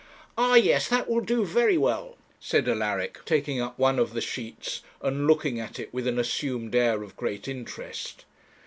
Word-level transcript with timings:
'Ah! 0.35 0.55
yes; 0.55 0.87
that 0.87 1.07
will 1.07 1.21
do 1.21 1.45
very 1.45 1.77
well,' 1.77 2.17
said 2.39 2.67
Alaric, 2.67 3.23
taking 3.23 3.61
up 3.61 3.77
one 3.77 3.99
of 3.99 4.13
the 4.15 4.19
sheets, 4.19 4.81
and 4.99 5.27
looking 5.27 5.59
at 5.59 5.77
it 5.77 5.93
with 5.93 6.07
an 6.07 6.17
assumed 6.17 6.73
air 6.73 7.03
of 7.03 7.15
great 7.15 7.47
interest. 7.47 8.25